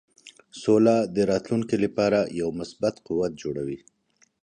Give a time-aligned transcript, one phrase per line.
[0.61, 3.79] سوله د راتلونکې لپاره یو مثبت قوت جوړوي.